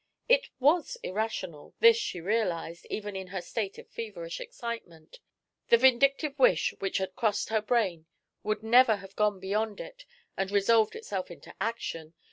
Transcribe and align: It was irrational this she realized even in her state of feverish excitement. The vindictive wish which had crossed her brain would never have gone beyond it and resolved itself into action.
It 0.27 0.49
was 0.59 0.97
irrational 1.03 1.75
this 1.79 1.95
she 1.95 2.19
realized 2.19 2.87
even 2.89 3.15
in 3.15 3.27
her 3.27 3.39
state 3.39 3.77
of 3.77 3.87
feverish 3.87 4.39
excitement. 4.41 5.19
The 5.69 5.77
vindictive 5.77 6.39
wish 6.39 6.73
which 6.79 6.97
had 6.97 7.15
crossed 7.15 7.49
her 7.49 7.61
brain 7.61 8.07
would 8.41 8.63
never 8.63 8.95
have 8.95 9.15
gone 9.15 9.39
beyond 9.39 9.79
it 9.79 10.05
and 10.35 10.49
resolved 10.49 10.95
itself 10.95 11.29
into 11.29 11.53
action. 11.61 12.15